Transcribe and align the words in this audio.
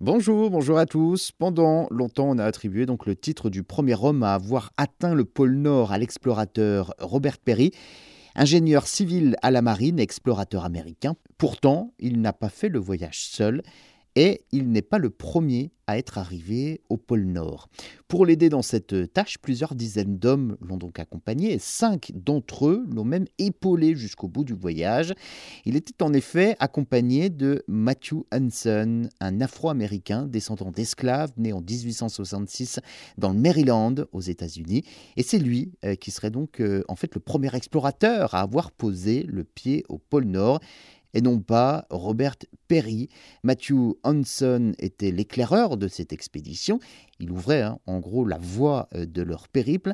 Bonjour, 0.00 0.48
bonjour 0.48 0.78
à 0.78 0.86
tous. 0.86 1.32
Pendant 1.32 1.88
longtemps, 1.90 2.28
on 2.30 2.38
a 2.38 2.44
attribué 2.44 2.86
donc 2.86 3.04
le 3.04 3.16
titre 3.16 3.50
du 3.50 3.64
premier 3.64 3.96
homme 4.00 4.22
à 4.22 4.34
avoir 4.34 4.70
atteint 4.76 5.12
le 5.12 5.24
pôle 5.24 5.56
Nord 5.56 5.90
à 5.90 5.98
l'explorateur 5.98 6.94
Robert 7.00 7.38
Perry, 7.38 7.72
ingénieur 8.36 8.86
civil 8.86 9.34
à 9.42 9.50
la 9.50 9.60
marine, 9.60 9.98
explorateur 9.98 10.64
américain. 10.64 11.16
Pourtant, 11.36 11.94
il 11.98 12.20
n'a 12.20 12.32
pas 12.32 12.48
fait 12.48 12.68
le 12.68 12.78
voyage 12.78 13.24
seul 13.26 13.60
et 14.16 14.42
il 14.52 14.70
n'est 14.70 14.82
pas 14.82 14.98
le 14.98 15.10
premier 15.10 15.70
à 15.88 15.96
être 15.96 16.18
arrivé 16.18 16.82
au 16.90 16.98
pôle 16.98 17.24
Nord. 17.24 17.68
Pour 18.08 18.26
l'aider 18.26 18.50
dans 18.50 18.60
cette 18.62 19.12
tâche, 19.14 19.38
plusieurs 19.38 19.74
dizaines 19.74 20.18
d'hommes 20.18 20.58
l'ont 20.60 20.76
donc 20.76 20.98
accompagné 20.98 21.54
et 21.54 21.58
cinq 21.58 22.12
d'entre 22.14 22.68
eux 22.68 22.84
l'ont 22.92 23.04
même 23.04 23.24
épaulé 23.38 23.96
jusqu'au 23.96 24.28
bout 24.28 24.44
du 24.44 24.52
voyage. 24.52 25.14
Il 25.64 25.76
était 25.76 26.02
en 26.02 26.12
effet 26.12 26.56
accompagné 26.58 27.30
de 27.30 27.64
Matthew 27.68 28.24
Hanson, 28.30 29.08
un 29.20 29.40
Afro-Américain 29.40 30.26
descendant 30.26 30.70
d'esclaves 30.70 31.32
né 31.38 31.54
en 31.54 31.62
1866 31.62 32.80
dans 33.16 33.32
le 33.32 33.38
Maryland 33.38 33.94
aux 34.12 34.20
États-Unis 34.20 34.84
et 35.16 35.22
c'est 35.22 35.38
lui 35.38 35.72
euh, 35.86 35.94
qui 35.94 36.10
serait 36.10 36.30
donc 36.30 36.60
euh, 36.60 36.84
en 36.88 36.96
fait 36.96 37.14
le 37.14 37.20
premier 37.20 37.54
explorateur 37.54 38.34
à 38.34 38.42
avoir 38.42 38.72
posé 38.72 39.22
le 39.22 39.44
pied 39.44 39.84
au 39.88 39.96
pôle 39.96 40.24
Nord 40.24 40.60
et 41.14 41.20
non 41.20 41.40
pas 41.40 41.86
Robert 41.90 42.36
Perry. 42.68 43.08
Matthew 43.42 43.94
Hanson 44.02 44.72
était 44.78 45.10
l'éclaireur 45.10 45.76
de 45.76 45.88
cette 45.88 46.12
expédition. 46.12 46.80
Il 47.20 47.30
ouvrait 47.30 47.62
hein, 47.62 47.78
en 47.86 47.98
gros 47.98 48.24
la 48.24 48.38
voie 48.38 48.88
euh, 48.94 49.06
de 49.06 49.22
leur 49.22 49.48
périple. 49.48 49.92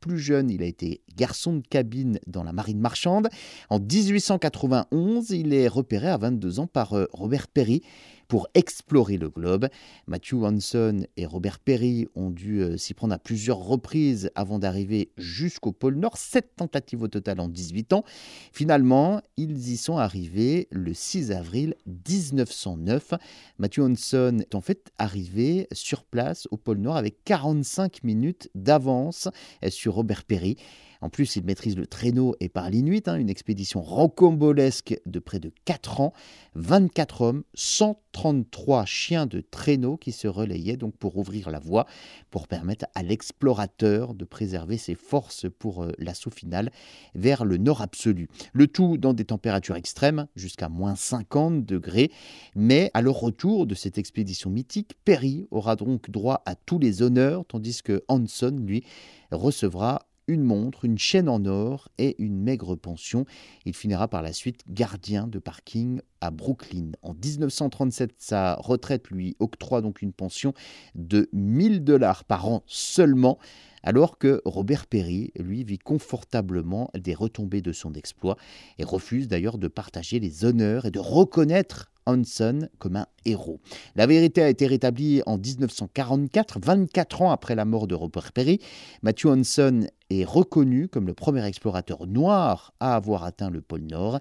Plus 0.00 0.18
jeune, 0.18 0.48
il 0.50 0.62
a 0.62 0.66
été 0.66 1.02
garçon 1.16 1.56
de 1.56 1.66
cabine 1.66 2.18
dans 2.26 2.42
la 2.42 2.52
marine 2.52 2.80
marchande. 2.80 3.28
En 3.68 3.78
1891, 3.78 5.30
il 5.30 5.52
est 5.52 5.68
repéré 5.68 6.08
à 6.08 6.16
22 6.16 6.60
ans 6.60 6.66
par 6.66 6.94
euh, 6.94 7.06
Robert 7.12 7.48
Perry 7.48 7.82
pour 8.30 8.46
explorer 8.54 9.18
le 9.18 9.28
globe. 9.28 9.68
Matthew 10.06 10.44
Hanson 10.44 11.04
et 11.16 11.26
Robert 11.26 11.58
Perry 11.58 12.06
ont 12.14 12.30
dû 12.30 12.62
euh, 12.62 12.76
s'y 12.76 12.94
prendre 12.94 13.12
à 13.12 13.18
plusieurs 13.18 13.58
reprises 13.58 14.30
avant 14.36 14.60
d'arriver 14.60 15.10
jusqu'au 15.18 15.72
pôle 15.72 15.96
Nord. 15.96 16.16
Sept 16.16 16.54
tentatives 16.54 17.02
au 17.02 17.08
total 17.08 17.40
en 17.40 17.48
18 17.48 17.92
ans. 17.92 18.04
Finalement, 18.52 19.20
ils 19.36 19.72
y 19.72 19.76
sont 19.76 19.98
arrivés 19.98 20.68
le 20.70 20.94
6 20.94 21.32
avril 21.32 21.74
1909. 21.86 23.14
Matthew 23.58 23.80
Hanson 23.80 24.38
est 24.38 24.54
en 24.54 24.60
fait 24.60 24.92
arrivé 24.98 25.66
sur 25.72 26.04
place 26.04 26.46
au 26.52 26.56
pôle 26.56 26.78
Nord 26.78 26.96
avec 26.96 27.24
45 27.24 28.04
minutes 28.04 28.48
d'avance 28.54 29.28
euh, 29.64 29.70
sur 29.70 29.94
Robert 29.94 30.22
Perry. 30.22 30.56
En 31.00 31.08
plus, 31.08 31.36
il 31.36 31.44
maîtrise 31.44 31.76
le 31.76 31.86
traîneau 31.86 32.34
et 32.40 32.48
par 32.48 32.68
l'inuit, 32.68 33.02
hein, 33.06 33.16
une 33.16 33.30
expédition 33.30 33.80
rocambolesque 33.80 35.00
de 35.06 35.18
près 35.18 35.40
de 35.40 35.50
4 35.64 36.00
ans, 36.00 36.12
24 36.56 37.22
hommes, 37.22 37.42
133 37.54 38.84
chiens 38.84 39.26
de 39.26 39.40
traîneau 39.40 39.96
qui 39.96 40.12
se 40.12 40.28
relayaient 40.28 40.76
donc 40.76 40.96
pour 40.96 41.16
ouvrir 41.16 41.50
la 41.50 41.58
voie, 41.58 41.86
pour 42.30 42.48
permettre 42.48 42.86
à 42.94 43.02
l'explorateur 43.02 44.14
de 44.14 44.24
préserver 44.24 44.76
ses 44.76 44.94
forces 44.94 45.46
pour 45.58 45.84
euh, 45.84 45.92
l'assaut 45.98 46.30
final 46.30 46.70
vers 47.14 47.44
le 47.44 47.56
nord 47.56 47.80
absolu. 47.80 48.28
Le 48.52 48.66
tout 48.66 48.98
dans 48.98 49.14
des 49.14 49.24
températures 49.24 49.76
extrêmes, 49.76 50.26
jusqu'à 50.36 50.68
moins 50.68 50.96
50 50.96 51.64
degrés, 51.64 52.10
mais 52.54 52.90
à 52.92 53.00
leur 53.00 53.18
retour 53.18 53.66
de 53.66 53.74
cette 53.74 53.96
expédition 53.96 54.50
mythique, 54.50 54.96
Perry 55.04 55.46
aura 55.50 55.76
donc 55.76 56.10
droit 56.10 56.42
à 56.44 56.54
tous 56.54 56.78
les 56.78 57.02
honneurs, 57.02 57.44
tandis 57.46 57.82
que 57.82 58.04
Hanson, 58.08 58.56
lui, 58.60 58.84
recevra 59.30 60.06
une 60.26 60.42
montre, 60.42 60.84
une 60.84 60.98
chaîne 60.98 61.28
en 61.28 61.44
or 61.44 61.88
et 61.98 62.20
une 62.22 62.40
maigre 62.40 62.76
pension. 62.76 63.24
Il 63.64 63.74
finira 63.74 64.08
par 64.08 64.22
la 64.22 64.32
suite 64.32 64.62
gardien 64.68 65.26
de 65.26 65.38
parking 65.38 66.00
à 66.20 66.30
Brooklyn. 66.30 66.92
En 67.02 67.14
1937, 67.14 68.14
sa 68.18 68.54
retraite 68.56 69.10
lui 69.10 69.36
octroie 69.38 69.80
donc 69.80 70.02
une 70.02 70.12
pension 70.12 70.52
de 70.94 71.28
1000 71.32 71.84
dollars 71.84 72.24
par 72.24 72.48
an 72.48 72.62
seulement 72.66 73.38
alors 73.82 74.18
que 74.18 74.42
Robert 74.44 74.86
Perry, 74.86 75.32
lui, 75.38 75.64
vit 75.64 75.78
confortablement 75.78 76.90
des 76.94 77.14
retombées 77.14 77.62
de 77.62 77.72
son 77.72 77.94
exploit 77.94 78.36
et 78.78 78.84
refuse 78.84 79.28
d'ailleurs 79.28 79.58
de 79.58 79.68
partager 79.68 80.20
les 80.20 80.44
honneurs 80.44 80.86
et 80.86 80.90
de 80.90 80.98
reconnaître 80.98 81.90
Hanson 82.06 82.68
comme 82.78 82.96
un 82.96 83.06
héros. 83.24 83.60
La 83.94 84.06
vérité 84.06 84.42
a 84.42 84.48
été 84.48 84.66
rétablie 84.66 85.22
en 85.26 85.38
1944, 85.38 86.58
24 86.60 87.22
ans 87.22 87.30
après 87.30 87.54
la 87.54 87.64
mort 87.64 87.86
de 87.86 87.94
Robert 87.94 88.32
Perry. 88.32 88.58
Matthew 89.02 89.26
Hanson 89.26 89.86
est 90.08 90.24
reconnu 90.24 90.88
comme 90.88 91.06
le 91.06 91.14
premier 91.14 91.44
explorateur 91.44 92.06
noir 92.06 92.74
à 92.80 92.96
avoir 92.96 93.24
atteint 93.24 93.50
le 93.50 93.60
pôle 93.60 93.82
Nord, 93.82 94.18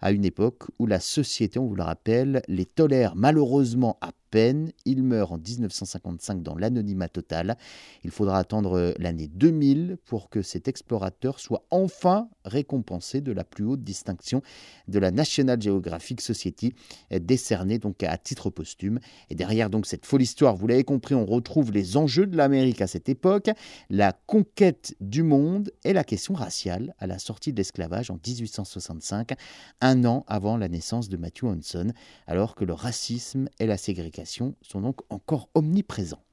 à 0.00 0.12
une 0.12 0.24
époque 0.24 0.64
où 0.78 0.86
la 0.86 1.00
société, 1.00 1.39
on 1.56 1.66
vous 1.66 1.74
le 1.74 1.82
rappelle, 1.82 2.42
les 2.48 2.66
tolère 2.66 3.14
malheureusement 3.16 3.98
à 4.00 4.12
Il 4.32 5.02
meurt 5.02 5.32
en 5.32 5.38
1955 5.38 6.42
dans 6.42 6.54
l'anonymat 6.54 7.08
total. 7.08 7.56
Il 8.04 8.10
faudra 8.10 8.38
attendre 8.38 8.94
l'année 8.98 9.28
2000 9.28 9.98
pour 10.04 10.30
que 10.30 10.42
cet 10.42 10.68
explorateur 10.68 11.40
soit 11.40 11.64
enfin 11.70 12.28
récompensé 12.44 13.20
de 13.20 13.32
la 13.32 13.44
plus 13.44 13.64
haute 13.64 13.82
distinction 13.82 14.42
de 14.86 14.98
la 14.98 15.10
National 15.10 15.60
Geographic 15.60 16.20
Society, 16.20 16.74
décernée 17.10 17.78
donc 17.78 18.02
à 18.02 18.16
titre 18.18 18.50
posthume. 18.50 19.00
Et 19.30 19.34
derrière 19.34 19.68
donc 19.68 19.86
cette 19.86 20.06
folle 20.06 20.22
histoire, 20.22 20.54
vous 20.54 20.66
l'avez 20.66 20.84
compris, 20.84 21.14
on 21.14 21.26
retrouve 21.26 21.72
les 21.72 21.96
enjeux 21.96 22.26
de 22.26 22.36
l'Amérique 22.36 22.80
à 22.82 22.86
cette 22.86 23.08
époque, 23.08 23.50
la 23.88 24.12
conquête 24.12 24.94
du 25.00 25.22
monde 25.22 25.72
et 25.84 25.92
la 25.92 26.04
question 26.04 26.34
raciale 26.34 26.94
à 26.98 27.06
la 27.06 27.18
sortie 27.18 27.52
de 27.52 27.56
l'esclavage 27.56 28.10
en 28.10 28.18
1865, 28.24 29.32
un 29.80 30.04
an 30.04 30.24
avant 30.28 30.56
la 30.56 30.68
naissance 30.68 31.08
de 31.08 31.16
Matthew 31.16 31.44
Hanson, 31.44 31.92
alors 32.26 32.54
que 32.54 32.64
le 32.64 32.74
racisme 32.74 33.48
et 33.58 33.66
la 33.66 33.76
ségrégation 33.76 34.19
sont 34.26 34.80
donc 34.80 35.00
encore 35.10 35.48
omniprésents. 35.54 36.24